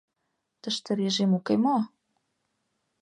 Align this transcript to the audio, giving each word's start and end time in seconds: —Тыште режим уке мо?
—Тыште 0.61 0.91
режим 0.99 1.31
уке 1.37 1.55
мо? 1.63 1.77